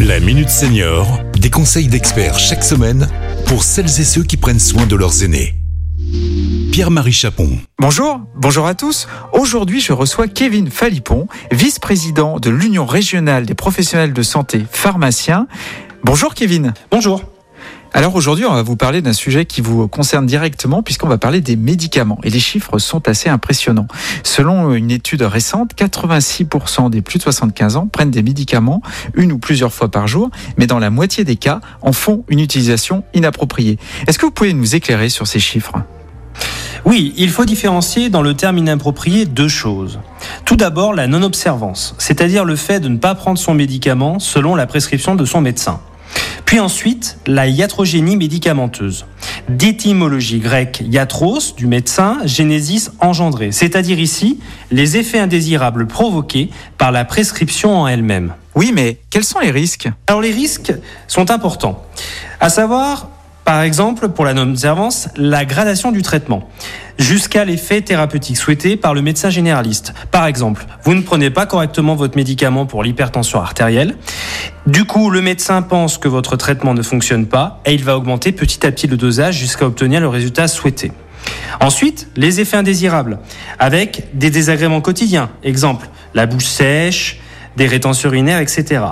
La 0.00 0.20
Minute 0.20 0.50
Senior, 0.50 1.20
des 1.38 1.48
conseils 1.48 1.88
d'experts 1.88 2.38
chaque 2.38 2.64
semaine 2.64 3.08
pour 3.46 3.62
celles 3.62 3.86
et 3.86 4.04
ceux 4.04 4.22
qui 4.22 4.36
prennent 4.36 4.60
soin 4.60 4.86
de 4.86 4.94
leurs 4.94 5.22
aînés. 5.24 5.54
Pierre-Marie 6.72 7.12
Chapon. 7.12 7.58
Bonjour, 7.78 8.20
bonjour 8.34 8.66
à 8.66 8.74
tous. 8.74 9.08
Aujourd'hui, 9.32 9.80
je 9.80 9.92
reçois 9.92 10.28
Kevin 10.28 10.70
Falipon, 10.70 11.28
vice-président 11.50 12.38
de 12.38 12.50
l'Union 12.50 12.84
régionale 12.84 13.46
des 13.46 13.54
professionnels 13.54 14.12
de 14.12 14.22
santé 14.22 14.66
pharmaciens. 14.70 15.46
Bonjour 16.04 16.34
Kevin. 16.34 16.74
Bonjour. 16.90 17.22
Alors 17.96 18.14
aujourd'hui, 18.14 18.44
on 18.44 18.52
va 18.52 18.62
vous 18.62 18.76
parler 18.76 19.00
d'un 19.00 19.14
sujet 19.14 19.46
qui 19.46 19.62
vous 19.62 19.88
concerne 19.88 20.26
directement 20.26 20.82
puisqu'on 20.82 21.08
va 21.08 21.16
parler 21.16 21.40
des 21.40 21.56
médicaments. 21.56 22.18
Et 22.24 22.28
les 22.28 22.40
chiffres 22.40 22.78
sont 22.78 23.08
assez 23.08 23.30
impressionnants. 23.30 23.86
Selon 24.22 24.74
une 24.74 24.90
étude 24.90 25.22
récente, 25.22 25.70
86% 25.74 26.90
des 26.90 27.00
plus 27.00 27.16
de 27.16 27.22
75 27.22 27.76
ans 27.76 27.86
prennent 27.86 28.10
des 28.10 28.22
médicaments 28.22 28.82
une 29.14 29.32
ou 29.32 29.38
plusieurs 29.38 29.72
fois 29.72 29.90
par 29.90 30.08
jour, 30.08 30.30
mais 30.58 30.66
dans 30.66 30.78
la 30.78 30.90
moitié 30.90 31.24
des 31.24 31.36
cas, 31.36 31.62
en 31.80 31.94
font 31.94 32.22
une 32.28 32.40
utilisation 32.40 33.02
inappropriée. 33.14 33.78
Est-ce 34.06 34.18
que 34.18 34.26
vous 34.26 34.30
pouvez 34.30 34.52
nous 34.52 34.74
éclairer 34.74 35.08
sur 35.08 35.26
ces 35.26 35.40
chiffres? 35.40 35.76
Oui, 36.84 37.14
il 37.16 37.30
faut 37.30 37.46
différencier 37.46 38.10
dans 38.10 38.20
le 38.20 38.34
terme 38.34 38.58
inapproprié 38.58 39.24
deux 39.24 39.48
choses. 39.48 40.00
Tout 40.44 40.56
d'abord, 40.56 40.92
la 40.92 41.06
non-observance, 41.06 41.94
c'est-à-dire 41.96 42.44
le 42.44 42.56
fait 42.56 42.78
de 42.78 42.88
ne 42.90 42.98
pas 42.98 43.14
prendre 43.14 43.38
son 43.38 43.54
médicament 43.54 44.18
selon 44.18 44.54
la 44.54 44.66
prescription 44.66 45.14
de 45.14 45.24
son 45.24 45.40
médecin. 45.40 45.80
Puis 46.44 46.60
ensuite, 46.60 47.18
la 47.26 47.46
iatrogénie 47.48 48.16
médicamenteuse. 48.16 49.06
D'étymologie 49.48 50.38
grecque 50.38 50.82
iatros, 50.90 51.54
du 51.56 51.66
médecin, 51.66 52.18
génésis 52.24 52.92
engendré, 53.00 53.52
c'est-à-dire 53.52 53.98
ici 53.98 54.40
les 54.70 54.96
effets 54.96 55.18
indésirables 55.18 55.86
provoqués 55.86 56.50
par 56.78 56.92
la 56.92 57.04
prescription 57.04 57.76
en 57.76 57.88
elle-même. 57.88 58.34
Oui, 58.54 58.72
mais 58.74 59.00
quels 59.10 59.24
sont 59.24 59.40
les 59.40 59.50
risques? 59.50 59.88
Alors 60.06 60.20
les 60.20 60.32
risques 60.32 60.72
sont 61.08 61.30
importants. 61.30 61.84
À 62.40 62.48
savoir, 62.48 63.10
par 63.46 63.62
exemple, 63.62 64.08
pour 64.08 64.24
la 64.24 64.34
non-observance, 64.34 65.08
la 65.16 65.44
gradation 65.44 65.92
du 65.92 66.02
traitement, 66.02 66.48
jusqu'à 66.98 67.44
l'effet 67.44 67.80
thérapeutique 67.80 68.36
souhaité 68.36 68.76
par 68.76 68.92
le 68.92 69.02
médecin 69.02 69.30
généraliste. 69.30 69.94
Par 70.10 70.26
exemple, 70.26 70.66
vous 70.82 70.94
ne 70.94 71.00
prenez 71.00 71.30
pas 71.30 71.46
correctement 71.46 71.94
votre 71.94 72.16
médicament 72.16 72.66
pour 72.66 72.82
l'hypertension 72.82 73.40
artérielle. 73.40 73.94
Du 74.66 74.84
coup, 74.84 75.10
le 75.10 75.22
médecin 75.22 75.62
pense 75.62 75.96
que 75.96 76.08
votre 76.08 76.34
traitement 76.34 76.74
ne 76.74 76.82
fonctionne 76.82 77.26
pas 77.26 77.60
et 77.64 77.72
il 77.72 77.84
va 77.84 77.96
augmenter 77.96 78.32
petit 78.32 78.66
à 78.66 78.72
petit 78.72 78.88
le 78.88 78.96
dosage 78.96 79.36
jusqu'à 79.36 79.64
obtenir 79.64 80.00
le 80.00 80.08
résultat 80.08 80.48
souhaité. 80.48 80.90
Ensuite, 81.60 82.08
les 82.16 82.40
effets 82.40 82.56
indésirables, 82.56 83.20
avec 83.60 84.08
des 84.12 84.30
désagréments 84.30 84.80
quotidiens. 84.80 85.30
Exemple, 85.44 85.88
la 86.14 86.26
bouche 86.26 86.46
sèche, 86.46 87.20
des 87.56 87.66
rétentions 87.68 88.08
urinaires, 88.08 88.40
etc. 88.40 88.82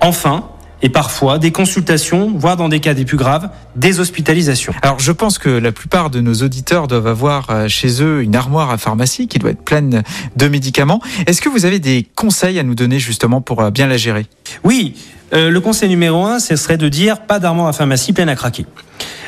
Enfin, 0.00 0.48
et 0.82 0.88
parfois 0.88 1.38
des 1.38 1.50
consultations, 1.50 2.32
voire 2.36 2.56
dans 2.56 2.68
des 2.68 2.80
cas 2.80 2.94
des 2.94 3.04
plus 3.04 3.16
graves, 3.16 3.50
des 3.76 4.00
hospitalisations. 4.00 4.72
Alors 4.82 4.98
je 4.98 5.12
pense 5.12 5.38
que 5.38 5.48
la 5.48 5.72
plupart 5.72 6.10
de 6.10 6.20
nos 6.20 6.34
auditeurs 6.34 6.88
doivent 6.88 7.06
avoir 7.06 7.50
euh, 7.50 7.68
chez 7.68 8.02
eux 8.02 8.22
une 8.22 8.36
armoire 8.36 8.70
à 8.70 8.78
pharmacie 8.78 9.28
qui 9.28 9.38
doit 9.38 9.50
être 9.50 9.62
pleine 9.62 10.02
de 10.36 10.48
médicaments. 10.48 11.00
Est-ce 11.26 11.40
que 11.40 11.48
vous 11.48 11.64
avez 11.64 11.78
des 11.78 12.06
conseils 12.14 12.58
à 12.58 12.62
nous 12.62 12.74
donner 12.74 12.98
justement 12.98 13.40
pour 13.40 13.60
euh, 13.62 13.70
bien 13.70 13.86
la 13.86 13.96
gérer? 13.96 14.26
Oui, 14.64 14.94
euh, 15.32 15.50
le 15.50 15.60
conseil 15.60 15.88
numéro 15.88 16.24
un, 16.24 16.38
ce 16.38 16.56
serait 16.56 16.78
de 16.78 16.88
dire 16.88 17.20
pas 17.22 17.38
d'armoire 17.38 17.68
à 17.68 17.72
pharmacie 17.72 18.12
pleine 18.12 18.28
à 18.28 18.36
craquer. 18.36 18.66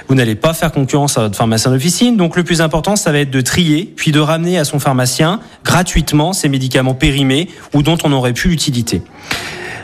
Vous 0.09 0.17
n'allez 0.17 0.35
pas 0.35 0.55
faire 0.55 0.73
concurrence 0.73 1.17
à 1.19 1.23
votre 1.23 1.37
pharmacien 1.37 1.71
d'officine, 1.71 2.17
donc 2.17 2.37
le 2.37 2.43
plus 2.43 2.63
important, 2.63 2.97
ça 2.97 3.13
va 3.13 3.21
être 3.21 3.31
de 3.31 3.41
trier, 3.41 3.93
puis 3.95 4.11
de 4.11 4.19
ramener 4.19 4.59
à 4.59 4.65
son 4.65 4.81
pharmacien 4.81 5.39
gratuitement 5.65 6.33
ces 6.33 6.49
médicaments 6.49 6.95
périmés 6.95 7.49
ou 7.75 7.83
dont 7.83 7.99
on 8.03 8.11
aurait 8.13 8.33
pu 8.33 8.49
l'utilité. 8.49 9.03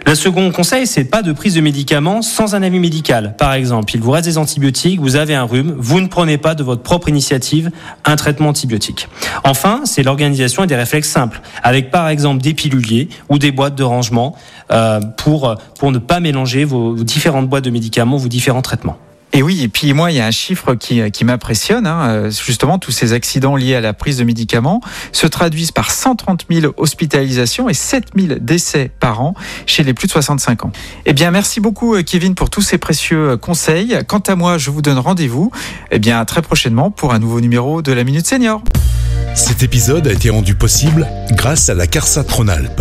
Le 0.07 0.15
second 0.15 0.53
conseil, 0.53 0.87
c'est 0.87 1.03
pas 1.03 1.23
de 1.23 1.33
prise 1.33 1.57
de 1.57 1.61
médicaments 1.61 2.23
sans 2.23 2.55
un 2.55 2.62
avis 2.62 2.79
médical. 2.79 3.35
Par 3.37 3.55
exemple, 3.55 3.93
il 3.97 4.01
vous 4.01 4.12
reste 4.12 4.29
des 4.29 4.39
antibiotiques, 4.39 5.01
vous 5.01 5.17
avez 5.17 5.35
un 5.35 5.43
rhume, 5.43 5.75
vous 5.77 6.01
ne 6.01 6.07
prenez 6.07 6.39
pas 6.39 6.55
de 6.55 6.62
votre 6.62 6.81
propre 6.83 7.09
initiative 7.09 7.73
un 8.05 8.15
traitement 8.15 8.51
antibiotique. 8.51 9.09
Enfin, 9.43 9.81
c'est 9.84 10.05
l'organisation 10.05 10.62
et 10.62 10.69
des 10.69 10.77
réflexes 10.77 11.09
simples, 11.09 11.41
avec 11.61 11.91
par 11.91 12.09
exemple 12.09 12.41
des 12.41 12.55
piluliers 12.55 13.09
ou 13.28 13.41
des 13.41 13.50
boîtes 13.50 13.75
de 13.75 13.83
rangement 13.83 14.37
euh, 14.71 15.00
pour, 15.17 15.56
pour 15.77 15.91
ne 15.91 15.99
pas 15.99 16.21
mélanger 16.21 16.65
vos 16.65 16.94
différentes 16.94 17.49
boîtes 17.49 17.65
de 17.65 17.71
médicaments, 17.71 18.17
vos 18.17 18.28
différents 18.28 18.62
traitements. 18.62 18.99
Et 19.37 19.43
oui, 19.43 19.63
et 19.63 19.69
puis 19.69 19.93
moi, 19.93 20.11
il 20.11 20.17
y 20.17 20.21
a 20.21 20.25
un 20.25 20.31
chiffre 20.31 20.75
qui, 20.75 21.11
qui 21.11 21.27
m'impressionne. 21.27 21.87
Hein, 21.87 22.09
euh, 22.09 22.31
justement, 22.31 22.79
tous 22.79 22.91
ces 22.91 23.13
accidents 23.13 23.55
liés 23.55 23.75
à 23.75 23.83
la 23.83 23.93
prise 23.93 24.17
de 24.17 24.25
médicaments 24.25 24.81
se 25.13 25.27
traduisent 25.27 25.73
par 25.73 25.91
130 25.91 26.47
000 26.51 26.73
hospitalisations 26.79 27.69
et 27.69 27.75
7 27.75 28.13
000 28.17 28.39
décès 28.41 28.91
par 28.99 29.21
an 29.21 29.35
chez 29.67 29.85
les 29.85 29.93
plus 29.93 30.07
de 30.07 30.13
65 30.13 30.65
ans. 30.65 30.73
Eh 31.05 31.13
bien, 31.13 31.31
merci 31.31 31.61
beaucoup, 31.61 31.97
euh, 31.97 32.03
Kevin, 32.03 32.35
pour 32.35 32.49
tous 32.49 32.63
ces 32.63 32.79
précieux 32.79 33.33
euh, 33.33 33.37
conseils. 33.37 33.99
Quant 34.09 34.21
à 34.21 34.37
moi, 34.37 34.57
je 34.57 34.71
vous 34.71 34.81
donne 34.81 34.99
rendez-vous 34.99 35.51
eh 35.91 35.99
bien, 35.99 36.25
très 36.25 36.41
prochainement 36.41 36.91
pour 36.91 37.13
un 37.13 37.19
nouveau 37.19 37.43
numéro 37.43 37.83
de 37.83 37.93
la 37.93 38.05
Minute 38.05 38.27
Senior. 38.27 38.63
Cet 39.35 39.63
épisode 39.63 40.09
a 40.09 40.13
été 40.15 40.31
rendu 40.31 40.55
possible 40.55 41.07
grâce 41.33 41.69
à 41.69 41.75
la 41.75 41.87
CARSA 41.87 42.25
Tronalp, 42.25 42.81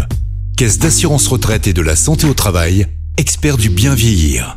Caisse 0.55 0.79
d'assurance 0.79 1.27
retraite 1.27 1.67
et 1.67 1.73
de 1.73 1.81
la 1.81 1.97
santé 1.97 2.25
au 2.25 2.33
travail, 2.33 2.87
expert 3.17 3.57
du 3.57 3.67
bien 3.67 3.93
vieillir. 3.93 4.55